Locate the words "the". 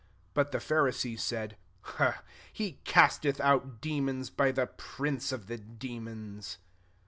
0.51-0.59, 4.51-4.65, 5.45-5.59